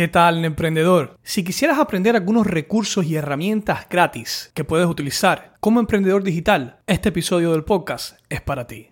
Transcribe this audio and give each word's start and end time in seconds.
¿Qué 0.00 0.08
tal, 0.08 0.42
emprendedor? 0.46 1.18
Si 1.22 1.44
quisieras 1.44 1.78
aprender 1.78 2.16
algunos 2.16 2.46
recursos 2.46 3.04
y 3.04 3.16
herramientas 3.16 3.86
gratis 3.86 4.50
que 4.54 4.64
puedes 4.64 4.86
utilizar 4.86 5.52
como 5.60 5.78
emprendedor 5.78 6.22
digital, 6.22 6.80
este 6.86 7.10
episodio 7.10 7.52
del 7.52 7.64
podcast 7.64 8.18
es 8.30 8.40
para 8.40 8.66
ti. 8.66 8.88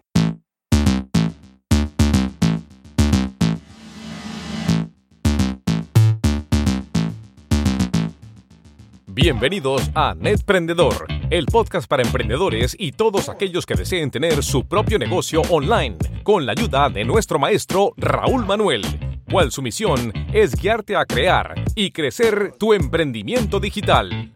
Bienvenidos 9.06 9.90
a 9.94 10.14
Netprendedor, 10.14 11.06
el 11.30 11.46
podcast 11.46 11.88
para 11.88 12.02
emprendedores 12.02 12.76
y 12.78 12.92
todos 12.92 13.30
aquellos 13.30 13.64
que 13.64 13.76
deseen 13.76 14.10
tener 14.10 14.42
su 14.42 14.68
propio 14.68 14.98
negocio 14.98 15.40
online, 15.48 15.96
con 16.22 16.44
la 16.44 16.52
ayuda 16.52 16.90
de 16.90 17.06
nuestro 17.06 17.38
maestro 17.38 17.94
Raúl 17.96 18.44
Manuel 18.44 18.82
cual 19.30 19.52
su 19.52 19.62
misión 19.62 20.12
es 20.32 20.54
guiarte 20.54 20.96
a 20.96 21.04
crear 21.04 21.54
y 21.74 21.90
crecer 21.90 22.54
tu 22.58 22.72
emprendimiento 22.72 23.60
digital. 23.60 24.32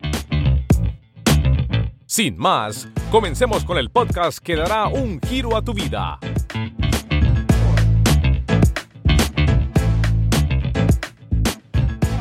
Sin 2.05 2.37
más, 2.37 2.89
comencemos 3.11 3.65
con 3.65 3.79
el 3.79 3.91
podcast 3.91 4.39
que 4.39 4.55
dará 4.55 4.89
un 4.89 5.19
giro 5.21 5.57
a 5.57 5.63
tu 5.63 5.73
vida. 5.73 6.19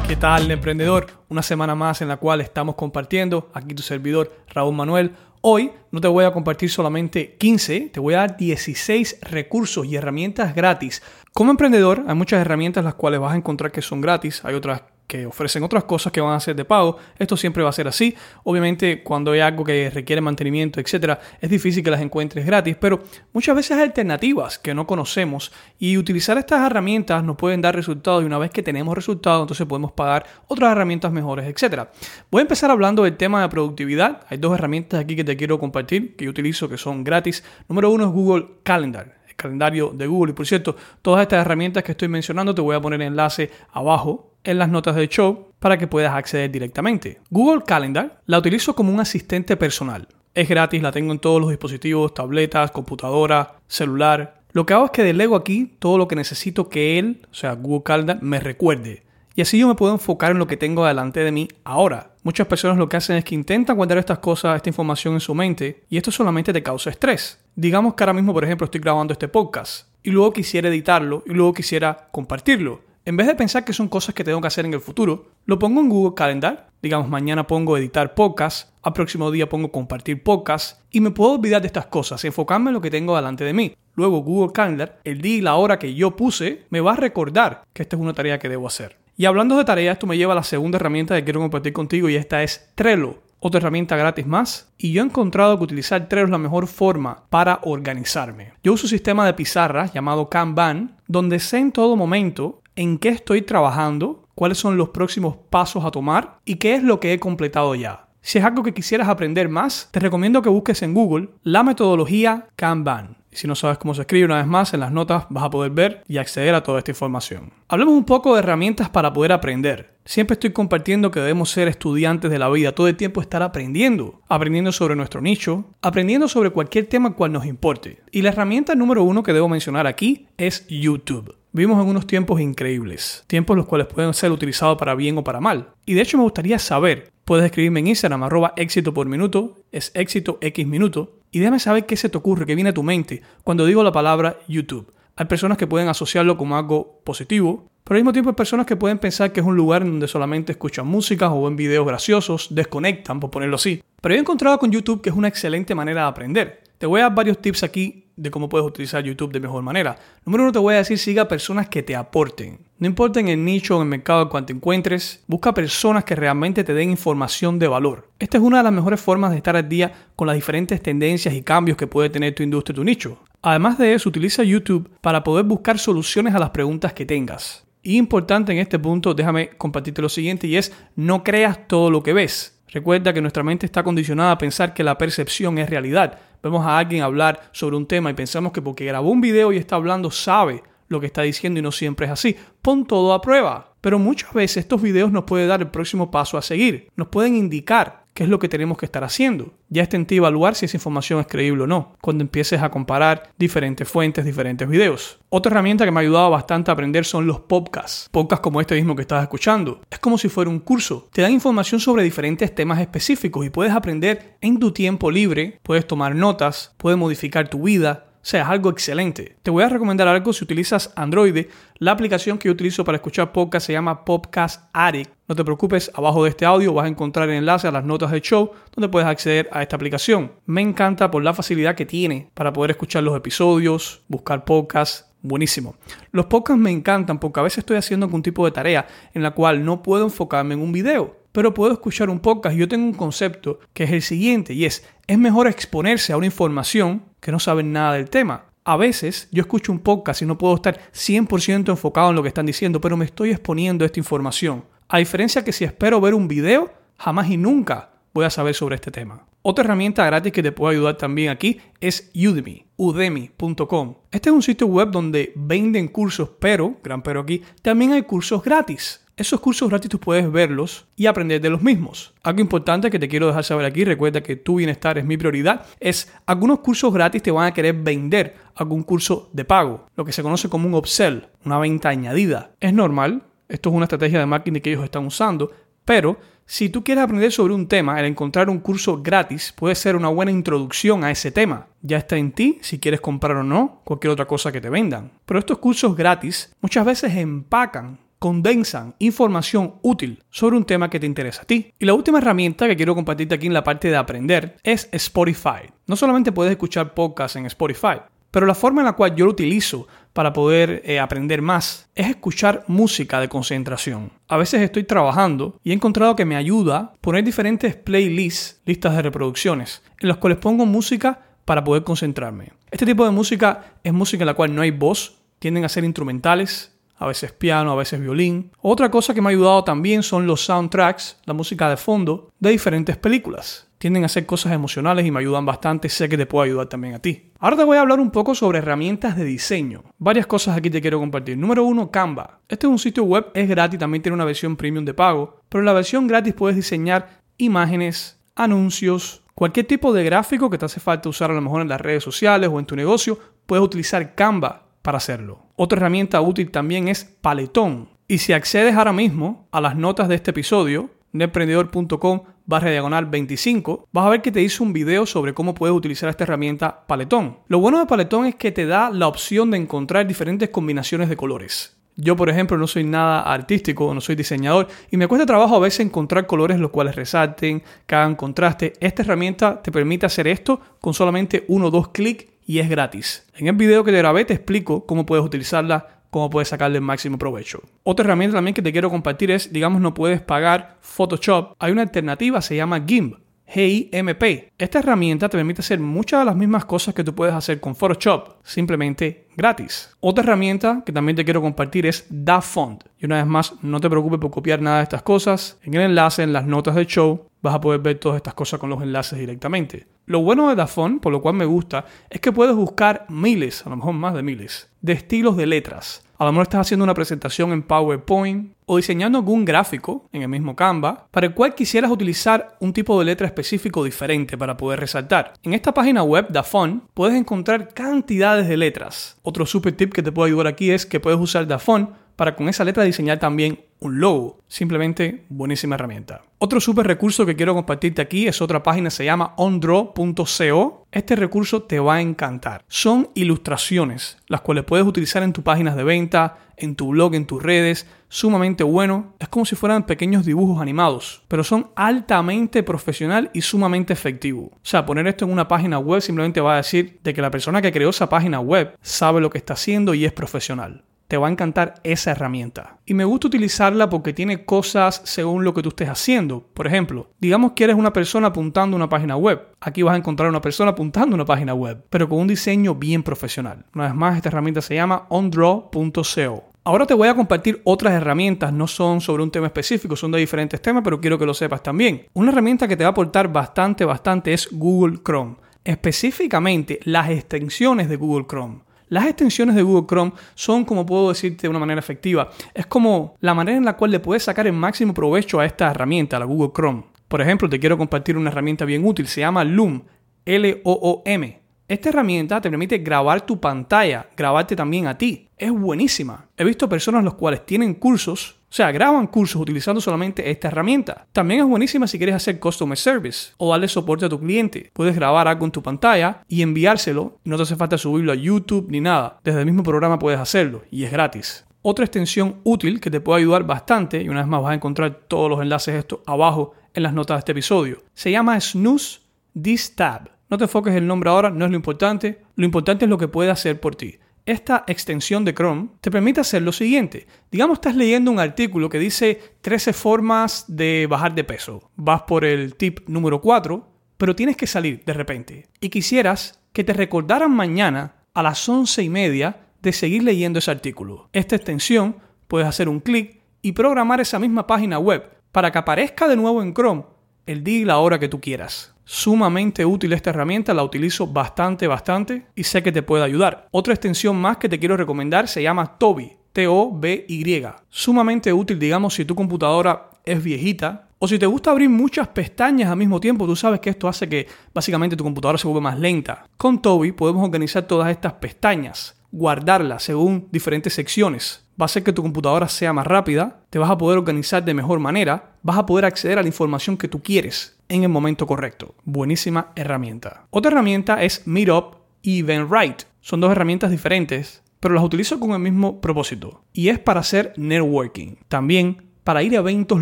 ¿Qué 0.08 0.16
tal, 0.16 0.50
emprendedor? 0.50 1.08
Una 1.30 1.42
semana 1.42 1.76
más 1.76 2.02
en 2.02 2.08
la 2.08 2.18
cual 2.18 2.42
estamos 2.42 2.76
compartiendo, 2.76 3.50
aquí 3.54 3.74
tu 3.74 3.82
servidor 3.84 4.32
Raúl 4.48 4.76
Manuel, 4.76 5.12
Hoy 5.44 5.72
no 5.90 6.00
te 6.00 6.08
voy 6.08 6.24
a 6.24 6.34
compartir 6.34 6.70
solamente 6.70 7.36
15, 7.40 7.90
te 7.92 8.00
voy 8.00 8.14
a 8.14 8.18
dar 8.18 8.38
16 8.38 9.22
recursos 9.22 9.88
y 9.88 9.96
herramientas 9.96 10.54
gratis. 10.54 11.02
Como 11.34 11.50
emprendedor 11.50 12.04
hay 12.08 12.14
muchas 12.14 12.42
herramientas 12.42 12.86
las 12.86 12.94
cuales 12.94 13.20
vas 13.20 13.34
a 13.34 13.38
encontrar 13.38 13.72
que 13.72 13.82
son 13.82 14.02
gratis, 14.02 14.46
hay 14.46 14.54
otras 14.54 14.84
que 15.12 15.26
ofrecen 15.26 15.62
otras 15.62 15.84
cosas 15.84 16.14
que 16.14 16.22
van 16.22 16.34
a 16.36 16.40
ser 16.40 16.56
de 16.56 16.64
pago. 16.64 16.98
Esto 17.20 17.36
siempre 17.36 17.62
va 17.62 17.70
a 17.70 17.74
ser 17.74 17.86
así. 17.86 18.16
Obviamente, 18.46 19.04
cuando 19.04 19.34
hay 19.34 19.42
algo 19.42 19.66
que 19.66 19.90
requiere 19.90 20.22
mantenimiento, 20.22 20.80
etcétera, 20.80 21.20
es 21.42 21.50
difícil 21.50 21.84
que 21.84 21.92
las 21.92 22.00
encuentres 22.00 22.46
gratis, 22.46 22.78
pero 22.80 23.04
muchas 23.34 23.54
veces 23.54 23.76
hay 23.76 23.84
alternativas 23.84 24.58
que 24.58 24.74
no 24.74 24.88
conocemos 24.88 25.52
y 25.78 25.98
utilizar 25.98 26.38
estas 26.38 26.66
herramientas 26.66 27.26
nos 27.26 27.36
pueden 27.36 27.60
dar 27.60 27.76
resultados 27.76 28.24
y 28.24 28.26
una 28.26 28.38
vez 28.38 28.52
que 28.52 28.64
tenemos 28.64 28.96
resultados, 28.96 29.42
entonces 29.42 29.68
podemos 29.68 29.92
pagar 29.92 30.26
otras 30.48 30.72
herramientas 30.72 31.12
mejores, 31.12 31.46
etcétera. 31.46 31.92
Voy 32.32 32.40
a 32.40 32.44
empezar 32.44 32.72
hablando 32.72 33.04
del 33.04 33.18
tema 33.18 33.42
de 33.42 33.50
productividad. 33.50 34.22
Hay 34.30 34.38
dos 34.38 34.54
herramientas 34.54 35.02
aquí 35.02 35.18
que 35.18 35.26
te 35.26 35.36
quiero 35.36 35.60
compartir 35.60 36.16
que 36.16 36.24
yo 36.24 36.32
utilizo 36.32 36.70
que 36.70 36.78
son 36.78 37.04
gratis. 37.04 37.44
Número 37.68 37.90
uno 37.90 38.06
es 38.06 38.12
Google 38.12 38.46
Calendar 38.64 39.21
calendario 39.42 39.92
de 39.94 40.08
Google. 40.08 40.32
Y 40.32 40.36
por 40.36 40.48
cierto, 40.48 40.76
todas 41.02 41.22
estas 41.22 41.46
herramientas 41.46 41.84
que 41.84 41.92
estoy 41.92 42.08
mencionando 42.08 42.54
te 42.54 42.62
voy 42.62 42.76
a 42.76 42.82
poner 42.82 43.02
enlace 43.02 43.50
abajo 43.72 44.32
en 44.44 44.58
las 44.58 44.70
notas 44.70 44.96
del 44.96 45.10
show 45.10 45.48
para 45.60 45.78
que 45.78 45.88
puedas 45.88 46.14
acceder 46.14 46.52
directamente. 46.52 47.20
Google 47.30 47.64
Calendar 47.66 48.22
la 48.26 48.40
utilizo 48.40 48.76
como 48.76 48.92
un 48.92 49.00
asistente 49.00 49.58
personal. 49.58 50.08
Es 50.34 50.48
gratis, 50.48 50.82
la 50.82 50.92
tengo 50.92 51.12
en 51.12 51.20
todos 51.20 51.42
los 51.42 51.50
dispositivos, 51.50 52.14
tabletas, 52.14 52.72
computadora, 52.72 53.56
celular. 53.68 54.42
Lo 54.54 54.66
que 54.66 54.74
hago 54.74 54.86
es 54.86 54.92
que 54.92 55.04
delego 55.04 55.36
aquí 55.36 55.76
todo 55.80 55.98
lo 55.98 56.08
que 56.08 56.16
necesito 56.16 56.70
que 56.70 56.98
él, 57.00 57.26
o 57.30 57.34
sea, 57.34 57.54
Google 57.54 57.84
Calendar, 57.84 58.22
me 58.22 58.40
recuerde. 58.40 59.04
Y 59.36 59.42
así 59.42 59.58
yo 59.58 59.68
me 59.68 59.76
puedo 59.76 59.94
enfocar 59.94 60.32
en 60.32 60.40
lo 60.40 60.48
que 60.48 60.58
tengo 60.58 60.86
delante 60.86 61.22
de 61.22 61.32
mí 61.32 61.48
ahora. 61.64 62.12
Muchas 62.24 62.48
personas 62.48 62.78
lo 62.78 62.90
que 62.90 62.98
hacen 62.98 63.16
es 63.16 63.24
que 63.24 63.36
intentan 63.36 63.78
guardar 63.78 63.98
estas 63.98 64.20
cosas, 64.20 64.56
esta 64.56 64.70
información 64.70 65.14
en 65.14 65.22
su 65.22 65.34
mente, 65.34 65.84
y 65.90 65.98
esto 65.98 66.12
solamente 66.12 66.54
te 66.54 66.62
causa 66.62 66.90
estrés. 66.90 67.40
Digamos 67.56 67.94
que 67.94 68.04
ahora 68.04 68.14
mismo, 68.14 68.34
por 68.34 68.44
ejemplo, 68.44 68.66
estoy 68.66 68.82
grabando 68.82 69.14
este 69.14 69.28
podcast, 69.28 69.88
y 70.04 70.12
luego 70.12 70.34
quisiera 70.34 70.70
editarlo, 70.70 71.24
y 71.26 71.34
luego 71.34 71.54
quisiera 71.54 72.10
compartirlo. 72.12 72.82
En 73.04 73.18
vez 73.18 73.26
de 73.26 73.34
pensar 73.34 73.66
que 73.66 73.74
son 73.74 73.88
cosas 73.88 74.14
que 74.14 74.24
tengo 74.24 74.40
que 74.42 74.48
hacer 74.48 74.64
en 74.64 74.76
el 74.76 74.80
futuro, 74.80 75.32
lo 75.46 75.58
pongo 75.58 75.82
en 75.82 75.90
Google 75.90 76.14
Calendar. 76.14 76.68
Digamos, 76.84 77.10
mañana 77.10 77.48
pongo 77.48 77.76
editar 77.76 78.14
podcast, 78.14 78.70
al 78.84 78.94
próximo 78.94 79.32
día 79.32 79.50
pongo 79.50 79.72
compartir 79.72 80.22
podcast 80.22 80.80
y 80.92 81.02
me 81.02 81.10
puedo 81.10 81.34
olvidar 81.34 81.62
de 81.62 81.68
estas 81.68 81.88
cosas 81.88 82.24
enfocarme 82.26 82.70
en 82.70 82.76
lo 82.76 82.82
que 82.82 82.92
tengo 82.92 83.16
delante 83.16 83.44
de 83.44 83.54
mí. 83.54 83.76
Luego 83.96 84.20
Google 84.20 84.54
Calendar, 84.54 85.00
el 85.04 85.20
día 85.20 85.38
y 85.38 85.42
la 85.42 85.56
hora 85.56 85.80
que 85.80 85.96
yo 85.96 86.16
puse, 86.16 86.66
me 86.70 86.80
va 86.80 86.94
a 86.94 86.96
recordar 86.96 87.64
que 87.74 87.82
esta 87.82 87.96
es 87.96 88.02
una 88.02 88.14
tarea 88.14 88.38
que 88.38 88.50
debo 88.50 88.68
hacer. 88.68 89.01
Y 89.18 89.26
hablando 89.26 89.58
de 89.58 89.66
tareas, 89.66 89.94
esto 89.94 90.08
me 90.08 90.18
lleva 90.18 90.34
a 90.34 90.38
la 90.38 90.44
segunda 90.44 90.78
herramienta 90.78 91.16
que 91.16 91.24
quiero 91.24 91.40
compartir 91.40 91.74
contigo 91.74 92.10
y 92.10 92.16
esta 92.16 92.44
es 92.44 92.72
Trello 92.76 93.20
otra 93.42 93.58
herramienta 93.58 93.98
gratis 93.98 94.26
más. 94.26 94.72
Y 94.78 94.94
yo 94.94 95.02
he 95.02 95.06
encontrado 95.06 95.58
que 95.58 95.66
utilizar 95.66 96.08
Trello 96.08 96.26
es 96.26 96.32
la 96.32 96.38
mejor 96.38 96.68
forma 96.68 97.24
para 97.30 97.60
organizarme. 97.64 98.54
Yo 98.64 98.74
uso 98.74 98.86
un 98.86 98.92
sistema 98.92 99.26
de 99.26 99.34
pizarras 99.34 99.94
llamado 99.94 100.30
Kanban, 100.30 100.96
donde 101.08 101.40
sé 101.40 101.58
en 101.58 101.72
todo 101.72 101.98
momento 101.98 102.62
en 102.76 103.00
qué 103.00 103.10
estoy 103.10 103.42
trabajando, 103.42 104.28
cuáles 104.36 104.60
son 104.60 104.78
los 104.78 104.90
próximos 104.90 105.36
pasos 105.50 105.84
a 105.84 105.92
tomar 105.92 106.38
y 106.46 106.56
qué 106.56 106.76
es 106.76 106.84
lo 106.84 107.00
que 107.00 107.14
he 107.14 107.20
completado 107.20 107.76
ya. 107.76 108.08
Si 108.22 108.38
es 108.38 108.46
algo 108.46 108.62
que 108.62 108.76
quisieras 108.76 109.10
aprender 109.10 109.50
más, 109.50 109.90
te 109.92 110.00
recomiendo 110.00 110.44
que 110.44 110.50
busques 110.50 110.84
en 110.84 110.94
Google 110.94 111.30
la 111.42 111.64
metodología 111.64 112.48
Kanban. 112.56 113.18
Y 113.32 113.38
si 113.38 113.48
no 113.48 113.56
sabes 113.56 113.78
cómo 113.78 113.94
se 113.94 114.02
escribe, 114.02 114.26
una 114.26 114.38
vez 114.38 114.48
más, 114.48 114.74
en 114.74 114.82
las 114.82 114.92
notas 114.92 115.26
vas 115.30 115.46
a 115.46 115.50
poder 115.50 115.72
ver 115.72 116.04
y 116.08 116.18
acceder 116.18 116.54
a 116.54 116.64
toda 116.64 116.80
esta 116.80 116.92
información. 116.92 117.54
Hablemos 117.70 117.94
un 117.94 118.06
poco 118.06 118.34
de 118.34 118.40
herramientas 118.40 118.90
para 118.90 119.14
poder 119.14 119.32
aprender. 119.32 119.96
Siempre 120.04 120.34
estoy 120.34 120.52
compartiendo 120.52 121.12
que 121.12 121.20
debemos 121.20 121.52
ser 121.52 121.68
estudiantes 121.68 122.30
de 122.30 122.40
la 122.40 122.50
vida, 122.50 122.74
todo 122.74 122.88
el 122.88 122.98
tiempo 122.98 123.22
estar 123.22 123.44
aprendiendo, 123.44 124.22
aprendiendo 124.28 124.72
sobre 124.72 124.96
nuestro 124.96 125.22
nicho, 125.22 125.66
aprendiendo 125.82 126.28
sobre 126.28 126.50
cualquier 126.50 126.88
tema 126.88 127.14
cual 127.14 127.32
nos 127.32 127.46
importe. 127.46 128.02
Y 128.12 128.22
la 128.22 128.30
herramienta 128.30 128.76
número 128.76 129.04
uno 129.04 129.24
que 129.24 129.34
debo 129.34 129.48
mencionar 129.48 129.88
aquí 129.88 130.28
es 130.38 130.66
YouTube. 130.68 131.36
Vivimos 131.54 131.84
en 131.84 131.90
unos 131.90 132.08
tiempos 132.08 132.40
increíbles, 132.40 133.26
tiempos 133.28 133.58
los 133.58 133.66
cuales 133.66 133.88
pueden 133.88 134.14
ser 134.14 134.32
utilizados 134.32 134.78
para 134.78 134.96
bien 134.96 135.18
o 135.18 135.24
para 135.24 135.42
mal. 135.42 135.70
Y 135.86 135.94
de 135.94 136.02
hecho 136.02 136.18
me 136.18 136.24
gustaría 136.24 136.58
saber, 136.60 137.12
puedes 137.26 137.46
escribirme 137.46 137.82
en 137.82 137.88
Instagram 137.88 138.24
arroba 138.24 138.54
éxito 138.56 138.94
por 138.94 139.08
minuto, 139.08 139.58
es 139.72 139.92
éxito 139.94 140.38
X 140.42 140.66
minuto, 140.66 141.21
y 141.32 141.40
déjame 141.40 141.60
saber 141.60 141.86
qué 141.86 141.96
se 141.96 142.10
te 142.10 142.18
ocurre, 142.18 142.46
qué 142.46 142.56
viene 142.56 142.72
a 142.72 142.74
tu 142.74 142.84
mente 142.84 143.22
cuando 143.44 143.66
digo 143.66 143.84
la 143.84 143.92
palabra 143.92 144.40
YouTube. 144.48 144.94
Hay 145.16 145.26
personas 145.26 145.58
que 145.58 145.68
pueden 145.68 145.88
asociarlo 145.88 146.38
como 146.38 146.58
algo 146.58 147.02
positivo, 147.04 147.70
pero 147.84 147.96
al 147.96 148.02
mismo 148.02 148.14
tiempo 148.14 148.30
hay 148.30 148.36
personas 148.36 148.66
que 148.66 148.76
pueden 148.76 149.00
pensar 149.00 149.32
que 149.32 149.40
es 149.40 149.46
un 149.46 149.56
lugar 149.56 149.84
donde 149.84 150.08
solamente 150.08 150.52
escuchan 150.52 150.88
música 150.88 151.32
o 151.34 151.44
ven 151.44 151.56
videos 151.56 151.86
graciosos, 151.86 152.48
desconectan, 152.52 153.20
por 153.20 153.32
ponerlo 153.32 153.56
así. 153.56 153.84
Pero 154.02 154.16
he 154.16 154.18
encontrado 154.18 154.60
con 154.60 154.72
YouTube 154.72 155.02
que 155.02 155.10
es 155.10 155.16
una 155.16 155.28
excelente 155.28 155.76
manera 155.76 156.02
de 156.02 156.08
aprender. 156.08 156.64
Te 156.78 156.86
voy 156.86 157.02
a 157.02 157.04
dar 157.04 157.16
varios 157.16 157.40
tips 157.40 157.64
aquí 157.64 158.01
de 158.16 158.32
cómo 158.32 158.50
puedes 158.50 158.68
utilizar 158.68 159.04
YouTube 159.04 159.32
de 159.32 159.40
mejor 159.40 159.64
manera. 159.64 159.98
Número 160.26 160.44
uno, 160.44 160.52
te 160.52 160.60
voy 160.60 160.76
a 160.76 160.78
decir, 160.78 160.98
siga 160.98 161.28
personas 161.28 161.70
que 161.70 161.84
te 161.84 161.96
aporten. 161.96 162.60
No 162.78 162.88
importa 162.88 163.20
en 163.20 163.28
el 163.28 163.44
nicho 163.44 163.76
o 163.76 163.82
en 163.82 163.84
el 163.84 163.90
mercado 163.90 164.24
en 164.24 164.30
cual 164.30 164.46
te 164.46 164.54
encuentres, 164.54 165.24
busca 165.28 165.54
personas 165.54 166.04
que 166.04 166.16
realmente 166.16 166.64
te 166.64 166.74
den 166.74 166.90
información 166.90 167.60
de 167.60 167.68
valor. 167.68 168.10
Esta 168.20 168.38
es 168.38 168.44
una 168.44 168.58
de 168.58 168.64
las 168.64 168.74
mejores 168.74 169.00
formas 169.00 169.32
de 169.32 169.38
estar 169.38 169.56
al 169.56 169.70
día 169.70 170.10
con 170.16 170.28
las 170.28 170.36
diferentes 170.36 170.82
tendencias 170.82 171.34
y 171.34 171.44
cambios 171.44 171.78
que 171.78 171.88
puede 171.88 172.10
tener 172.10 172.34
tu 172.34 172.44
industria 172.44 172.74
y 172.74 172.76
tu 172.76 172.84
nicho. 172.84 173.20
Además 173.42 173.78
de 173.78 173.94
eso, 173.94 174.10
utiliza 174.10 174.44
YouTube 174.44 174.90
para 175.02 175.24
poder 175.24 175.46
buscar 175.46 175.80
soluciones 175.80 176.36
a 176.36 176.40
las 176.40 176.52
preguntas 176.52 176.94
que 176.94 177.06
tengas. 177.06 177.66
Y 177.84 177.98
importante 177.98 178.52
en 178.52 178.60
este 178.60 178.78
punto, 178.78 179.14
déjame 179.14 179.50
compartirte 179.58 180.02
lo 180.02 180.10
siguiente 180.10 180.46
y 180.46 180.58
es 180.58 180.72
no 180.96 181.24
creas 181.24 181.68
todo 181.68 181.90
lo 181.90 182.04
que 182.04 182.14
ves. 182.14 182.62
Recuerda 182.68 183.14
que 183.14 183.22
nuestra 183.22 183.44
mente 183.44 183.66
está 183.66 183.84
condicionada 183.84 184.32
a 184.32 184.38
pensar 184.38 184.74
que 184.74 184.84
la 184.84 184.98
percepción 184.98 185.58
es 185.58 185.70
realidad. 185.70 186.20
Vemos 186.44 186.66
a 186.66 186.78
alguien 186.78 187.04
hablar 187.04 187.50
sobre 187.52 187.76
un 187.76 187.86
tema 187.86 188.10
y 188.10 188.14
pensamos 188.14 188.52
que 188.52 188.62
porque 188.62 188.86
grabó 188.86 189.10
un 189.12 189.22
video 189.22 189.52
y 189.52 189.58
está 189.58 189.76
hablando 189.76 190.12
sabe 190.12 190.64
lo 190.88 191.00
que 191.00 191.06
está 191.06 191.22
diciendo 191.22 191.60
y 191.60 191.64
no 191.64 191.72
siempre 191.72 192.06
es 192.06 192.12
así. 192.12 192.36
Pon 192.62 192.86
todo 192.86 193.14
a 193.14 193.22
prueba. 193.22 193.74
Pero 193.82 193.98
muchas 193.98 194.34
veces 194.34 194.58
estos 194.58 194.82
videos 194.82 195.12
nos 195.12 195.24
pueden 195.24 195.48
dar 195.48 195.62
el 195.62 195.70
próximo 195.70 196.12
paso 196.12 196.38
a 196.38 196.42
seguir. 196.42 196.90
Nos 196.96 197.08
pueden 197.08 197.36
indicar 197.36 198.01
qué 198.14 198.24
es 198.24 198.30
lo 198.30 198.40
que 198.40 198.50
tenemos 198.50 198.78
que 198.78 198.86
estar 198.86 199.04
haciendo. 199.04 199.54
Ya 199.70 199.84
está 199.84 199.98
en 199.98 200.06
ti 200.06 200.18
evaluar 200.18 200.56
si 200.56 200.66
esa 200.66 200.78
información 200.78 201.20
es 201.20 201.28
creíble 201.28 201.64
o 201.64 201.68
no, 201.68 201.96
cuando 202.02 202.24
empieces 202.24 202.62
a 202.62 202.70
comparar 202.70 203.32
diferentes 203.38 203.88
fuentes, 203.88 204.26
diferentes 204.26 204.68
videos. 204.68 205.20
Otra 205.30 205.52
herramienta 205.52 205.86
que 205.86 205.92
me 205.92 206.00
ha 206.00 206.02
ayudado 206.02 206.30
bastante 206.30 206.72
a 206.72 206.74
aprender 206.74 207.06
son 207.06 207.26
los 207.26 207.40
podcasts. 207.40 208.10
Podcasts 208.12 208.44
como 208.44 208.62
este 208.62 208.76
mismo 208.76 208.96
que 208.96 209.04
estás 209.04 209.24
escuchando. 209.24 209.82
Es 209.90 210.00
como 210.00 210.18
si 210.18 210.30
fuera 210.30 210.50
un 210.50 210.60
curso. 210.60 211.08
Te 211.12 211.22
dan 211.22 211.32
información 211.32 211.80
sobre 211.80 212.04
diferentes 212.04 212.54
temas 212.54 212.80
específicos 212.80 213.46
y 213.46 213.50
puedes 213.50 213.74
aprender 213.74 214.38
en 214.42 214.60
tu 214.60 214.72
tiempo 214.72 215.10
libre, 215.10 215.60
puedes 215.64 215.88
tomar 215.88 216.16
notas, 216.16 216.74
puedes 216.78 217.00
modificar 217.00 217.48
tu 217.50 217.64
vida, 217.64 218.11
o 218.22 218.26
sea, 218.26 218.44
es 218.44 218.50
algo 218.50 218.70
excelente. 218.70 219.36
Te 219.42 219.50
voy 219.50 219.64
a 219.64 219.70
recomendar 219.70 220.08
algo 220.08 220.32
si 220.32 220.44
utilizas 220.44 220.94
Android. 220.96 221.48
La 221.80 221.92
aplicación 221.92 222.38
que 222.38 222.50
yo 222.50 222.54
utilizo 222.54 222.86
para 222.86 222.98
escuchar 222.98 223.32
podcast 223.32 223.66
se 223.66 223.74
llama 223.74 224.06
Podcast 224.06 224.70
Addict. 224.74 225.12
No 225.28 225.36
te 225.36 225.44
preocupes, 225.44 225.92
abajo 225.96 226.24
de 226.24 226.30
este 226.30 226.46
audio 226.46 226.72
vas 226.72 226.86
a 226.86 226.90
encontrar 226.90 227.28
el 227.30 227.38
enlace 227.38 227.68
a 227.68 227.72
las 227.72 227.84
notas 227.84 228.12
del 228.12 228.22
show 228.22 228.52
donde 228.76 228.90
puedes 228.90 229.10
acceder 229.10 229.50
a 229.52 229.64
esta 229.64 229.76
aplicación. 229.76 230.34
Me 230.46 230.62
encanta 230.62 231.10
por 231.10 231.24
la 231.24 231.34
facilidad 231.34 231.74
que 231.74 231.88
tiene 231.88 232.30
para 232.36 232.54
poder 232.54 232.72
escuchar 232.72 233.02
los 233.02 233.18
episodios, 233.18 234.04
buscar 234.08 234.46
podcasts. 234.46 235.08
Buenísimo. 235.24 235.76
Los 236.12 236.28
podcasts 236.28 236.62
me 236.62 236.72
encantan 236.72 237.20
porque 237.20 237.40
a 237.40 237.44
veces 237.44 237.60
estoy 237.60 237.78
haciendo 237.78 238.06
algún 238.06 238.22
tipo 238.22 238.46
de 238.46 238.52
tarea 238.52 238.86
en 239.16 239.24
la 239.24 239.32
cual 239.32 239.66
no 239.66 239.82
puedo 239.82 240.04
enfocarme 240.04 240.54
en 240.54 240.62
un 240.62 240.72
video 240.72 241.21
pero 241.32 241.54
puedo 241.54 241.74
escuchar 241.74 242.10
un 242.10 242.20
podcast. 242.20 242.56
Yo 242.56 242.68
tengo 242.68 242.86
un 242.86 242.94
concepto 242.94 243.60
que 243.74 243.84
es 243.84 243.92
el 243.92 244.02
siguiente 244.02 244.54
y 244.54 244.66
es, 244.66 244.86
es 245.08 245.18
mejor 245.18 245.48
exponerse 245.48 246.14
a 246.14 246.18
una 246.18 246.26
información 246.26 247.04
que 247.20 247.32
no 247.32 247.40
saben 247.40 247.72
nada 247.72 247.94
del 247.94 248.10
tema. 248.10 248.46
A 248.64 248.78
veces 248.78 249.28
yo 249.32 249.42
escucho 249.42 249.72
un 249.72 249.80
podcast 249.80 250.22
y 250.22 250.26
no 250.26 250.38
puedo 250.38 250.56
estar 250.56 250.80
100% 250.94 251.70
enfocado 251.70 252.10
en 252.10 252.16
lo 252.16 252.22
que 252.22 252.28
están 252.28 252.46
diciendo, 252.46 252.80
pero 252.80 252.98
me 252.98 253.06
estoy 253.06 253.32
exponiendo 253.32 253.86
esta 253.86 254.00
información. 254.00 254.66
A 254.88 255.00
diferencia 255.00 255.44
que 255.44 255.54
si 255.54 255.64
espero 255.64 256.00
ver 256.02 256.14
un 256.14 256.28
video, 256.28 256.72
jamás 256.98 257.30
y 257.30 257.38
nunca 257.38 257.92
voy 258.14 258.26
a 258.26 258.30
saber 258.30 258.54
sobre 258.54 258.76
este 258.76 258.92
tema. 258.92 259.26
Otra 259.44 259.64
herramienta 259.64 260.06
gratis 260.06 260.32
que 260.32 260.44
te 260.44 260.52
puede 260.52 260.76
ayudar 260.76 260.98
también 260.98 261.30
aquí 261.30 261.60
es 261.80 262.12
Udemy, 262.14 262.66
udemy.com. 262.76 263.96
Este 264.12 264.30
es 264.30 264.36
un 264.36 264.44
sitio 264.44 264.68
web 264.68 264.92
donde 264.92 265.34
venden 265.36 265.88
cursos, 265.88 266.30
pero, 266.40 266.78
gran 266.84 267.02
pero 267.02 267.22
aquí, 267.22 267.42
también 267.64 267.94
hay 267.94 268.04
cursos 268.04 268.44
gratis. 268.44 269.02
Esos 269.22 269.40
cursos 269.40 269.70
gratis 269.70 269.88
tú 269.88 270.00
puedes 270.00 270.32
verlos 270.32 270.88
y 270.96 271.06
aprender 271.06 271.40
de 271.40 271.52
los 271.52 271.62
mismos. 271.62 272.12
Algo 272.24 272.42
importante 272.42 272.90
que 272.90 272.98
te 272.98 273.08
quiero 273.08 273.28
dejar 273.28 273.44
saber 273.44 273.68
aquí, 273.68 273.86
recuerda 273.86 274.24
que 274.24 274.36
tu 274.36 274.56
bienestar 274.56 274.98
es 274.98 275.06
mi 275.06 275.16
prioridad, 275.16 275.68
es 275.80 276.12
algunos 276.26 276.62
cursos 276.62 276.92
gratis 276.92 277.22
te 277.22 277.30
van 277.30 277.46
a 277.46 277.54
querer 277.54 277.76
vender 277.76 278.36
algún 278.56 278.82
curso 278.82 279.30
de 279.32 279.46
pago, 279.46 279.86
lo 279.96 280.06
que 280.06 280.12
se 280.12 280.24
conoce 280.24 280.50
como 280.50 280.68
un 280.68 280.74
upsell, 280.74 281.28
una 281.46 281.60
venta 281.60 281.90
añadida. 281.90 282.50
Es 282.60 282.74
normal, 282.74 283.22
esto 283.48 283.70
es 283.70 283.76
una 283.76 283.86
estrategia 283.86 284.18
de 284.18 284.26
marketing 284.26 284.60
que 284.60 284.72
ellos 284.72 284.84
están 284.84 285.06
usando, 285.06 285.52
pero 285.86 286.18
si 286.48 286.70
tú 286.70 286.84
quieres 286.84 287.04
aprender 287.04 287.32
sobre 287.32 287.54
un 287.54 287.68
tema, 287.68 288.00
el 288.00 288.08
encontrar 288.08 288.50
un 288.50 288.58
curso 288.58 289.04
gratis 289.04 289.54
puede 289.56 289.76
ser 289.76 289.96
una 289.96 290.10
buena 290.10 290.32
introducción 290.32 291.04
a 291.04 291.12
ese 291.12 291.30
tema. 291.30 291.68
Ya 291.84 291.98
está 291.98 292.18
en 292.18 292.32
ti 292.32 292.58
si 292.62 292.80
quieres 292.80 293.02
comprar 293.02 293.38
o 293.38 293.44
no 293.44 293.82
cualquier 293.84 294.14
otra 294.14 294.26
cosa 294.26 294.52
que 294.52 294.62
te 294.62 294.70
vendan. 294.72 295.12
Pero 295.28 295.40
estos 295.40 295.60
cursos 295.60 295.96
gratis 295.96 296.52
muchas 296.60 296.84
veces 296.84 297.16
empacan 297.16 298.00
condensan 298.22 298.94
información 299.00 299.80
útil 299.82 300.24
sobre 300.30 300.56
un 300.56 300.64
tema 300.64 300.92
que 300.92 301.00
te 301.00 301.08
interesa 301.08 301.42
a 301.42 301.46
ti. 301.46 301.74
Y 301.80 301.86
la 301.86 301.96
última 301.96 302.20
herramienta 302.20 302.68
que 302.68 302.76
quiero 302.76 302.94
compartirte 302.94 303.34
aquí 303.34 303.48
en 303.48 303.54
la 303.56 303.64
parte 303.64 303.90
de 303.90 303.96
aprender 303.96 304.58
es 304.62 304.88
Spotify. 304.92 305.72
No 305.88 305.96
solamente 305.96 306.32
puedes 306.32 306.52
escuchar 306.52 306.94
podcasts 306.94 307.36
en 307.38 307.48
Spotify, 307.48 307.98
pero 308.30 308.46
la 308.46 308.54
forma 308.54 308.82
en 308.82 308.86
la 308.86 308.94
cual 308.94 309.16
yo 309.16 309.26
lo 309.26 309.32
utilizo 309.32 309.88
para 310.14 310.34
poder 310.34 310.84
eh, 310.86 311.00
aprender 311.00 311.42
más 311.42 311.90
es 311.96 312.10
escuchar 312.10 312.64
música 312.68 313.20
de 313.20 313.28
concentración. 313.28 314.12
A 314.28 314.38
veces 314.38 314.62
estoy 314.62 314.84
trabajando 314.84 315.60
y 315.64 315.72
he 315.72 315.74
encontrado 315.74 316.16
que 316.16 316.26
me 316.26 316.36
ayuda 316.36 316.94
poner 317.02 317.24
diferentes 317.24 317.76
playlists, 317.76 318.62
listas 318.68 318.96
de 318.96 319.02
reproducciones, 319.02 319.82
en 320.00 320.10
las 320.10 320.18
cuales 320.18 320.38
pongo 320.38 320.68
música 320.68 321.22
para 321.44 321.64
poder 321.64 321.84
concentrarme. 321.84 322.52
Este 322.70 322.86
tipo 322.86 323.04
de 323.04 323.10
música 323.10 323.78
es 323.84 323.94
música 323.94 324.22
en 324.22 324.28
la 324.28 324.36
cual 324.36 324.54
no 324.54 324.62
hay 324.62 324.70
voz, 324.70 325.18
tienden 325.40 325.66
a 325.66 325.70
ser 325.70 325.84
instrumentales, 325.84 326.71
a 327.02 327.08
veces 327.08 327.32
piano, 327.32 327.72
a 327.72 327.76
veces 327.76 328.00
violín. 328.00 328.52
Otra 328.62 328.92
cosa 328.92 329.16
que 329.16 329.22
me 329.22 329.30
ha 329.30 329.32
ayudado 329.32 329.64
también 329.64 330.04
son 330.04 330.28
los 330.28 330.46
soundtracks, 330.46 331.18
la 331.26 331.34
música 331.34 331.68
de 331.68 331.76
fondo 331.76 332.30
de 332.40 332.52
diferentes 332.52 332.96
películas 332.96 333.68
tienden 333.80 334.06
a 334.06 334.10
ser 334.10 334.28
cosas 334.28 334.54
emocionales 334.54 335.08
y 335.08 335.10
me 335.10 335.20
ayudan 335.20 335.44
bastante, 335.44 335.90
sé 335.90 336.08
que 336.08 336.16
te 336.16 336.28
puedo 336.28 336.44
ayudar 336.44 336.68
también 336.68 336.94
a 336.94 337.00
ti. 337.00 337.32
Ahora 337.40 337.58
te 337.58 337.64
voy 337.64 337.78
a 337.78 337.82
hablar 337.82 338.00
un 338.00 338.12
poco 338.12 338.36
sobre 338.36 338.60
herramientas 338.60 339.18
de 339.18 339.24
diseño. 339.24 339.84
Varias 339.98 340.28
cosas 340.28 340.56
aquí 340.56 340.70
te 340.70 340.80
quiero 340.80 341.00
compartir. 341.00 341.36
Número 341.36 341.64
uno, 341.64 341.90
Canva. 341.90 342.42
Este 342.48 342.68
es 342.68 342.72
un 342.72 342.78
sitio 342.78 343.04
web, 343.04 343.32
es 343.34 343.50
gratis, 343.50 343.80
también 343.80 344.04
tiene 344.04 344.14
una 344.14 344.26
versión 344.26 344.56
premium 344.56 344.86
de 344.86 344.94
pago, 344.94 345.40
pero 345.50 345.64
en 345.64 345.66
la 345.66 345.74
versión 345.74 346.06
gratis 346.06 346.36
puedes 346.36 346.56
diseñar 346.56 347.24
imágenes, 347.38 348.20
anuncios, 348.36 349.24
cualquier 349.34 349.66
tipo 349.66 349.92
de 349.92 350.04
gráfico 350.04 350.52
que 350.52 350.60
te 350.60 350.66
hace 350.66 350.80
falta 350.80 351.10
usar 351.10 351.32
a 351.32 351.34
lo 351.34 351.42
mejor 351.42 351.64
en 351.64 351.70
las 351.70 351.82
redes 351.82 352.04
sociales 352.04 352.52
o 352.54 352.60
en 352.60 352.68
tu 352.68 352.76
negocio, 352.76 353.18
puedes 353.48 353.66
utilizar 353.66 354.14
Canva 354.14 354.68
para 354.82 354.98
hacerlo. 354.98 355.46
Otra 355.56 355.78
herramienta 355.78 356.22
útil 356.22 356.52
también 356.52 356.88
es 356.88 357.06
Paletón. 357.06 357.90
Y 358.08 358.18
si 358.18 358.34
accedes 358.34 358.76
ahora 358.76 358.94
mismo 358.94 359.48
a 359.52 359.62
las 359.62 359.76
notas 359.76 360.10
de 360.10 360.16
este 360.16 360.32
episodio, 360.32 360.90
netemprendedor.com 361.14 362.22
barra 362.46 362.72
diagonal 362.72 363.06
25, 363.06 363.88
vas 363.92 364.06
a 364.06 364.10
ver 364.10 364.22
que 364.22 364.32
te 364.32 364.42
hice 364.42 364.62
un 364.64 364.74
video 364.74 365.06
sobre 365.06 365.34
cómo 365.34 365.54
puedes 365.54 365.76
utilizar 365.76 366.10
esta 366.10 366.26
herramienta 366.26 366.86
Paletón. 366.88 367.40
Lo 367.48 367.60
bueno 367.60 367.80
de 367.80 367.86
Paletón 367.86 368.26
es 368.26 368.36
que 368.36 368.52
te 368.52 368.66
da 368.66 368.90
la 368.90 369.08
opción 369.08 369.52
de 369.52 369.58
encontrar 369.58 370.08
diferentes 370.08 370.50
combinaciones 370.50 371.08
de 371.08 371.18
colores. 371.18 371.81
Yo, 371.96 372.16
por 372.16 372.30
ejemplo, 372.30 372.58
no 372.58 372.68
soy 372.68 372.84
nada 372.84 373.22
artístico, 373.22 373.94
no 373.94 374.02
soy 374.02 374.16
diseñador 374.16 374.68
y 374.90 374.98
me 374.98 375.08
cuesta 375.08 375.26
trabajo 375.26 375.56
a 375.56 375.60
veces 375.60 375.82
encontrar 375.82 376.26
colores 376.26 376.60
los 376.60 376.72
cuales 376.72 376.96
resalten, 376.96 377.64
que 377.86 377.96
hagan 377.96 378.16
contraste. 378.16 378.74
Esta 378.80 379.02
herramienta 379.02 379.62
te 379.62 379.72
permite 379.72 380.06
hacer 380.06 380.28
esto 380.28 380.62
con 380.80 380.94
solamente 380.94 381.46
uno 381.48 381.68
o 381.68 381.72
dos 381.72 381.90
clics 381.90 382.26
y 382.46 382.60
es 382.60 382.70
gratis. 382.70 383.28
En 383.36 383.48
el 383.48 383.56
video 383.56 383.84
que 383.84 383.92
te 383.92 383.98
grabé 383.98 384.26
te 384.26 384.34
explico 384.34 384.86
cómo 384.86 385.06
puedes 385.06 385.26
utilizarla 385.26 386.02
cómo 386.12 386.30
puedes 386.30 386.50
sacarle 386.50 386.78
el 386.78 386.84
máximo 386.84 387.18
provecho. 387.18 387.62
Otra 387.84 388.04
herramienta 388.04 388.38
también 388.38 388.54
que 388.54 388.62
te 388.62 388.72
quiero 388.72 388.90
compartir 388.90 389.32
es, 389.32 389.52
digamos, 389.52 389.82
no 389.82 389.94
puedes 389.94 390.22
pagar 390.22 390.78
Photoshop. 390.82 391.56
Hay 391.58 391.72
una 391.72 391.82
alternativa, 391.82 392.42
se 392.42 392.56
llama 392.56 392.84
GIMP. 392.86 393.16
GIMP. 393.54 394.24
Esta 394.58 394.80
herramienta 394.80 395.28
te 395.28 395.38
permite 395.38 395.62
hacer 395.62 395.80
muchas 395.80 396.22
de 396.22 396.26
las 396.26 396.36
mismas 396.36 396.66
cosas 396.66 396.94
que 396.94 397.04
tú 397.04 397.14
puedes 397.14 397.36
hacer 397.36 397.60
con 397.60 397.76
Photoshop, 397.76 398.36
simplemente 398.44 399.28
gratis. 399.36 399.96
Otra 400.00 400.24
herramienta 400.24 400.84
que 400.86 400.92
también 400.92 401.16
te 401.16 401.26
quiero 401.26 401.42
compartir 401.42 401.86
es 401.86 402.06
DaFont. 402.10 402.84
Y 403.00 403.06
una 403.06 403.18
vez 403.18 403.26
más, 403.26 403.54
no 403.62 403.80
te 403.80 403.90
preocupes 403.90 404.20
por 404.20 404.32
copiar 404.32 404.62
nada 404.62 404.78
de 404.78 404.84
estas 404.84 405.02
cosas. 405.02 405.58
En 405.64 405.74
el 405.74 405.82
enlace, 405.82 406.24
en 406.24 406.34
las 406.34 406.46
notas 406.46 406.76
del 406.76 406.88
show, 406.88 407.28
vas 407.42 407.56
a 407.56 407.62
poder 407.62 407.82
ver 407.82 408.00
todas 408.00 408.18
estas 408.18 408.34
cosas 408.34 408.60
con 408.60 408.70
los 408.70 408.82
enlaces 408.82 409.20
directamente. 409.20 409.88
Lo 410.06 410.22
bueno 410.22 410.50
de 410.50 410.56
DaFont, 410.56 411.02
por 411.02 411.12
lo 411.12 411.22
cual 411.22 411.36
me 411.36 411.46
gusta, 411.46 411.86
es 412.10 412.20
que 412.20 412.32
puedes 412.32 412.56
buscar 412.56 413.06
miles, 413.10 413.66
a 413.66 413.70
lo 413.70 413.78
mejor 413.78 413.94
más 413.94 414.14
de 414.14 414.24
miles, 414.24 414.70
de 414.82 414.94
estilos 414.94 415.38
de 415.38 415.46
letras. 415.46 416.04
A 416.18 416.26
lo 416.26 416.32
mejor 416.32 416.44
estás 416.44 416.62
haciendo 416.62 416.84
una 416.84 416.94
presentación 416.94 417.52
en 417.52 417.64
PowerPoint 417.64 418.54
o 418.68 418.78
diseñando 418.78 419.18
algún 419.18 419.44
gráfico 419.44 420.08
en 420.14 420.22
el 420.22 420.28
mismo 420.28 420.56
Canva 420.56 421.08
para 421.10 421.26
el 421.26 421.34
cual 421.34 421.56
quisieras 421.56 421.90
utilizar 421.90 422.58
un 422.60 422.74
tipo 422.74 423.00
de 423.00 423.06
letra 423.06 423.26
específico 423.26 423.84
diferente 423.84 424.38
para 424.38 424.56
poder 424.56 424.80
resaltar. 424.80 425.34
En 425.42 425.56
esta 425.56 425.74
página 425.74 426.04
web, 426.04 426.28
DaFont, 426.30 426.84
puedes 426.94 427.16
encontrar 427.16 427.74
cantidades 427.74 428.48
de 428.48 428.58
letras. 428.58 429.18
Otro 429.24 429.48
super 429.48 429.76
tip 429.76 429.94
que 429.94 430.04
te 430.04 430.12
puedo 430.12 430.28
ayudar 430.28 430.46
aquí 430.46 430.70
es 430.70 430.86
que 430.86 431.00
puedes 431.00 431.20
usar 431.20 431.48
DaFont 431.48 431.90
para 432.16 432.36
con 432.36 432.50
esa 432.50 432.64
letra 432.64 432.84
diseñar 432.84 433.18
también 433.18 433.60
un 433.82 434.00
logo. 434.00 434.40
Simplemente 434.48 435.26
buenísima 435.30 435.76
herramienta. 435.76 436.22
Otro 436.38 436.62
super 436.62 436.88
recurso 436.88 437.26
que 437.26 437.36
quiero 437.36 437.54
compartirte 437.54 438.02
aquí 438.02 438.28
es 438.28 438.42
otra 438.42 438.64
página, 438.64 438.90
se 438.90 439.06
llama 439.06 439.34
ondraw.co. 439.38 440.88
Este 440.92 441.16
recurso 441.16 441.64
te 441.64 441.80
va 441.80 441.96
a 441.96 442.02
encantar. 442.02 442.64
Son 442.68 443.10
ilustraciones, 443.16 444.18
las 444.28 444.42
cuales 444.42 444.64
puedes 444.64 444.86
utilizar 444.86 445.24
en 445.24 445.34
tus 445.34 445.44
páginas 445.44 445.76
de 445.76 445.84
venta, 445.84 446.38
en 446.58 446.76
tu 446.76 446.90
blog, 446.90 447.16
en 447.16 447.26
tus 447.26 447.42
redes. 447.42 447.88
Sumamente 448.08 448.64
bueno. 448.64 449.16
Es 449.20 449.30
como 449.30 449.46
si 449.46 449.56
fueran 449.56 449.86
pequeños 449.86 450.26
dibujos 450.26 450.62
animados, 450.62 451.24
pero 451.28 451.44
son 451.44 451.72
altamente 451.76 452.64
profesional 452.64 453.32
y 453.34 453.42
sumamente 453.42 453.94
efectivo. 453.94 454.52
O 454.54 454.60
sea, 454.62 454.86
poner 454.86 455.08
esto 455.08 455.26
en 455.26 455.32
una 455.32 455.48
página 455.48 455.80
web 455.80 456.02
simplemente 456.02 456.42
va 456.42 456.54
a 456.54 456.58
decir 456.58 457.00
de 457.04 457.14
que 457.14 457.22
la 457.22 457.32
persona 457.32 457.62
que 457.62 457.72
creó 457.72 457.90
esa 457.90 458.10
página 458.10 458.40
web 458.40 458.76
sabe 458.82 459.22
lo 459.22 459.30
que 459.30 459.38
está 459.38 459.54
haciendo 459.54 459.94
y 459.94 460.06
es 460.06 460.14
profesional 460.14 460.84
te 461.12 461.18
va 461.18 461.28
a 461.28 461.32
encantar 461.32 461.74
esa 461.84 462.12
herramienta. 462.12 462.78
Y 462.86 462.94
me 462.94 463.04
gusta 463.04 463.28
utilizarla 463.28 463.90
porque 463.90 464.14
tiene 464.14 464.46
cosas 464.46 465.02
según 465.04 465.44
lo 465.44 465.54
que 465.54 465.62
tú 465.62 465.68
estés 465.68 465.90
haciendo. 465.90 466.48
Por 466.54 466.68
ejemplo, 466.68 467.10
digamos 467.20 467.52
que 467.52 467.66
eres 467.66 467.76
una 467.76 467.92
persona 467.92 468.28
apuntando 468.28 468.78
una 468.78 468.88
página 468.88 469.18
web. 469.18 469.46
Aquí 469.60 469.82
vas 469.82 469.96
a 469.96 469.98
encontrar 469.98 470.30
una 470.30 470.40
persona 470.40 470.72
apuntando 470.72 471.14
una 471.14 471.26
página 471.26 471.54
web, 471.54 471.84
pero 471.90 472.08
con 472.08 472.20
un 472.20 472.30
diseño 472.30 472.76
bien 472.76 473.04
profesional. 473.04 473.66
Una 473.76 473.88
vez 473.88 473.94
más, 473.94 474.16
esta 474.16 474.30
herramienta 474.30 474.62
se 474.62 474.76
llama 474.76 475.06
ondraw.co. 475.10 476.44
Ahora 476.64 476.86
te 476.86 476.94
voy 476.94 477.10
a 477.10 477.16
compartir 477.16 477.62
otras 477.66 477.92
herramientas, 477.92 478.54
no 478.54 478.66
son 478.66 479.02
sobre 479.02 479.24
un 479.24 479.32
tema 479.32 479.48
específico, 479.48 479.98
son 479.98 480.14
de 480.14 480.20
diferentes 480.20 480.62
temas, 480.62 480.82
pero 480.82 481.02
quiero 481.02 481.20
que 481.20 481.26
lo 481.26 481.34
sepas 481.34 481.62
también. 481.62 482.06
Una 482.14 482.32
herramienta 482.32 482.70
que 482.70 482.78
te 482.78 482.86
va 482.86 482.88
a 482.88 482.92
aportar 482.92 483.34
bastante, 483.34 483.84
bastante 483.84 484.32
es 484.32 484.48
Google 484.50 485.00
Chrome. 485.04 485.36
Específicamente 485.66 486.80
las 486.86 487.10
extensiones 487.10 487.90
de 487.90 487.98
Google 487.98 488.28
Chrome. 488.30 488.62
Las 488.92 489.06
extensiones 489.06 489.56
de 489.56 489.62
Google 489.62 489.88
Chrome 489.88 490.12
son, 490.36 490.66
como 490.66 490.86
puedo 490.86 491.08
decirte 491.08 491.44
de 491.44 491.48
una 491.48 491.60
manera 491.60 491.80
efectiva, 491.80 492.30
es 492.54 492.66
como 492.66 493.16
la 493.22 493.34
manera 493.34 493.58
en 493.58 493.64
la 493.64 493.78
cual 493.78 493.90
le 493.90 494.02
puedes 494.02 494.24
sacar 494.24 494.48
el 494.48 494.52
máximo 494.52 494.94
provecho 494.94 495.40
a 495.40 495.46
esta 495.46 495.72
herramienta, 495.72 496.18
a 496.18 496.20
la 496.20 496.26
Google 496.26 496.52
Chrome. 496.54 496.84
Por 497.08 497.22
ejemplo, 497.22 497.48
te 497.48 497.58
quiero 497.58 497.78
compartir 497.78 498.18
una 498.18 498.30
herramienta 498.30 498.66
bien 498.66 498.86
útil, 498.86 499.08
se 499.08 499.22
llama 499.22 499.46
Loom, 499.46 499.84
L-O-O-M. 500.26 501.40
Esta 501.70 501.88
herramienta 501.88 502.42
te 502.42 502.50
permite 502.50 502.80
grabar 502.80 503.26
tu 503.26 503.40
pantalla, 503.40 504.08
grabarte 504.18 504.58
también 504.58 504.88
a 504.88 504.98
ti. 504.98 505.30
Es 505.38 505.52
buenísima. 505.54 506.28
He 506.36 506.44
visto 506.44 506.68
personas 506.68 507.06
los 507.06 507.14
cuales 507.14 507.46
tienen 507.46 507.76
cursos 507.76 508.41
o 508.52 508.54
sea, 508.54 508.70
graban 508.74 509.08
cursos 509.08 509.42
utilizando 509.42 509.80
solamente 509.80 510.30
esta 510.30 510.50
herramienta. 510.50 511.08
También 511.14 511.40
es 511.40 511.46
buenísima 511.46 511.88
si 511.88 511.98
quieres 511.98 512.16
hacer 512.16 512.38
customer 512.38 512.78
service 512.78 513.32
o 513.38 513.50
darle 513.50 513.70
soporte 513.70 514.06
a 514.06 514.10
tu 514.10 514.20
cliente. 514.20 514.72
Puedes 514.74 514.94
grabar 514.94 515.30
algo 515.30 515.46
en 515.46 515.52
tu 515.52 515.64
pantalla 515.64 516.26
y 516.28 516.42
enviárselo 516.42 517.18
no 517.24 517.38
te 517.38 517.44
hace 517.44 517.56
falta 517.56 517.78
subirlo 517.78 518.12
a 518.12 518.16
YouTube 518.16 518.68
ni 518.70 518.82
nada. 518.82 519.22
Desde 519.24 519.40
el 519.40 519.46
mismo 519.46 519.64
programa 519.64 519.98
puedes 519.98 520.20
hacerlo 520.20 520.64
y 520.70 520.84
es 520.84 520.92
gratis. 520.92 521.46
Otra 521.62 521.86
extensión 521.86 522.42
útil 522.44 522.82
que 522.82 522.92
te 522.92 523.00
puede 523.00 523.22
ayudar 523.22 523.46
bastante, 523.46 524.02
y 524.02 524.10
una 524.10 524.20
vez 524.20 524.28
más 524.28 524.42
vas 524.42 524.52
a 524.52 524.56
encontrar 524.56 525.00
todos 525.08 525.30
los 525.30 525.42
enlaces 525.42 525.88
de 525.88 525.98
abajo 526.06 526.54
en 526.74 526.84
las 526.84 526.94
notas 526.94 527.16
de 527.16 527.20
este 527.20 527.32
episodio, 527.32 527.84
se 527.94 528.12
llama 528.12 528.38
Snooze 528.38 529.00
This 529.42 529.76
Tab. 529.76 530.10
No 530.30 530.38
te 530.38 530.46
enfoques 530.46 530.72
en 530.72 530.80
el 530.80 530.88
nombre 530.88 531.10
ahora, 531.10 531.30
no 531.30 531.46
es 531.46 531.52
lo 531.52 531.58
importante. 531.58 532.22
Lo 532.36 532.46
importante 532.46 532.86
es 532.86 532.90
lo 532.90 532.98
que 532.98 533.08
puede 533.08 533.30
hacer 533.30 533.60
por 533.60 533.76
ti. 533.76 534.00
Esta 534.26 534.64
extensión 534.68 535.26
de 535.26 535.34
Chrome 535.34 535.70
te 535.82 535.90
permite 535.90 536.22
hacer 536.22 536.44
lo 536.44 536.52
siguiente. 536.52 537.08
Digamos 537.32 537.58
estás 537.58 537.76
leyendo 537.76 538.12
un 538.12 538.20
artículo 538.20 538.70
que 538.70 538.80
dice 538.80 539.20
13 539.42 539.74
formas 539.74 540.46
de 540.48 540.88
bajar 540.90 541.16
de 541.16 541.24
peso. 541.24 541.72
Vas 541.76 542.04
por 542.04 542.24
el 542.24 542.56
tip 542.56 542.88
número 542.88 543.20
4, 543.22 543.68
pero 543.98 544.16
tienes 544.16 544.38
que 544.38 544.48
salir 544.48 544.84
de 544.86 544.94
repente. 544.94 545.48
Y 545.60 545.70
quisieras 545.70 546.40
que 546.54 546.64
te 546.64 546.74
recordaran 546.74 547.32
mañana 547.32 547.96
a 548.14 548.22
las 548.22 548.48
once 548.48 548.84
y 548.84 548.90
media 548.90 549.48
de 549.62 549.74
seguir 549.74 550.04
leyendo 550.04 550.40
ese 550.40 550.52
artículo. 550.52 551.10
Esta 551.14 551.36
extensión 551.36 551.98
puedes 552.28 552.48
hacer 552.48 552.70
un 552.70 552.80
clic 552.80 553.22
y 553.42 553.54
programar 553.54 554.02
esa 554.02 554.20
misma 554.20 554.46
página 554.46 554.78
web 554.78 555.10
para 555.32 555.52
que 555.52 555.58
aparezca 555.58 556.08
de 556.08 556.16
nuevo 556.16 556.42
en 556.42 556.54
Chrome 556.54 556.84
el 557.26 557.44
día 557.44 557.60
y 557.60 557.66
la 557.66 557.78
hora 557.78 558.00
que 558.00 558.10
tú 558.10 558.20
quieras. 558.20 558.71
Sumamente 558.84 559.66
útil 559.66 559.94
esta 559.94 560.10
herramienta, 560.10 560.54
la 560.54 560.64
utilizo 560.64 561.08
bastante, 561.08 561.68
bastante 561.68 562.28
y 562.36 562.44
sé 562.44 562.62
que 562.64 562.72
te 562.72 562.84
puede 562.84 563.04
ayudar. 563.04 563.48
Otra 563.52 563.74
extensión 563.74 564.18
más 564.18 564.38
que 564.38 564.50
te 564.50 564.60
quiero 564.60 564.78
recomendar 564.78 565.28
se 565.28 565.44
llama 565.44 565.78
Toby, 565.78 566.12
T-O-B-Y. 566.34 567.46
Sumamente 567.70 568.34
útil, 568.34 568.60
digamos, 568.60 568.94
si 568.96 569.06
tu 569.06 569.16
computadora 569.16 569.90
es 570.06 570.24
viejita 570.24 570.88
o 571.00 571.08
si 571.08 571.18
te 571.18 571.26
gusta 571.26 571.52
abrir 571.52 571.70
muchas 571.70 572.08
pestañas 572.10 572.70
al 572.70 572.78
mismo 572.78 573.00
tiempo, 573.00 573.26
tú 573.26 573.36
sabes 573.36 573.60
que 573.60 573.72
esto 573.72 573.88
hace 573.88 574.08
que 574.08 574.28
básicamente 574.54 574.96
tu 574.96 575.04
computadora 575.04 575.38
se 575.38 575.48
vuelva 575.48 575.72
más 575.72 575.80
lenta. 575.80 576.26
Con 576.38 576.62
Toby 576.62 576.92
podemos 576.92 577.24
organizar 577.24 577.64
todas 577.64 577.90
estas 577.90 578.14
pestañas, 578.14 578.96
guardarlas 579.12 579.84
según 579.84 580.28
diferentes 580.32 580.74
secciones. 580.74 581.44
Va 581.62 581.66
a 581.66 581.66
hacer 581.66 581.84
que 581.84 581.94
tu 581.94 582.02
computadora 582.02 582.48
sea 582.48 582.74
más 582.74 582.88
rápida, 582.88 583.42
te 583.52 583.60
vas 583.60 583.70
a 583.70 583.78
poder 583.78 584.00
organizar 584.00 584.44
de 584.44 584.54
mejor 584.54 584.80
manera, 584.80 585.36
vas 585.44 585.58
a 585.58 585.66
poder 585.66 585.86
acceder 585.86 586.18
a 586.18 586.24
la 586.24 586.28
información 586.28 586.78
que 586.78 586.88
tú 586.88 587.04
quieres 587.04 587.56
en 587.70 587.84
el 587.84 587.90
momento 587.90 588.26
correcto. 588.26 588.74
Buenísima 588.84 589.52
herramienta. 589.56 590.26
Otra 590.32 590.52
herramienta 590.52 591.04
es 591.04 591.28
Meetup 591.28 591.76
y 592.02 592.22
Eventbrite. 592.22 592.86
Son 593.02 593.22
dos 593.22 593.32
herramientas 593.32 593.70
diferentes 593.70 594.42
pero 594.62 594.76
las 594.76 594.84
utilizo 594.84 595.20
con 595.20 595.32
el 595.32 595.40
mismo 595.40 595.82
propósito, 595.82 596.44
y 596.54 596.70
es 596.70 596.80
para 596.80 597.02
hacer 597.02 597.34
networking. 597.36 598.16
También 598.30 598.92
para 599.04 599.24
ir 599.24 599.36
a 599.36 599.40
eventos 599.40 599.82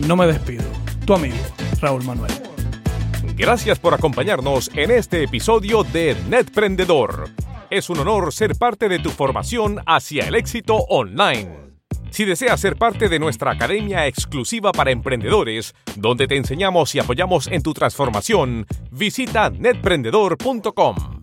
No 0.07 0.17
me 0.17 0.27
despido. 0.27 0.65
Tu 1.07 1.15
amigo, 1.15 1.37
Raúl 1.81 2.05
Manuel. 2.05 2.33
Gracias 3.37 3.79
por 3.79 3.95
acompañarnos 3.95 4.71
en 4.75 4.91
este 4.91 5.23
episodio 5.23 5.83
de 5.83 6.17
Netprendedor. 6.29 7.31
Es 7.71 7.89
un 7.89 8.01
honor 8.01 8.33
ser 8.33 8.57
parte 8.57 8.89
de 8.89 8.99
tu 8.99 9.11
formación 9.11 9.79
hacia 9.87 10.27
el 10.27 10.35
éxito 10.35 10.75
online. 10.75 11.71
Si 12.11 12.25
deseas 12.25 12.59
ser 12.61 12.75
parte 12.75 13.09
de 13.09 13.21
nuestra 13.21 13.53
academia 13.53 14.09
exclusiva 14.09 14.73
para 14.73 14.91
emprendedores, 14.91 15.73
donde 15.95 16.27
te 16.27 16.37
enseñamos 16.37 16.93
y 16.97 16.99
apoyamos 16.99 17.47
en 17.47 17.63
tu 17.63 17.73
transformación, 17.73 18.67
visita 18.91 19.51
netprendedor.com. 19.51 21.20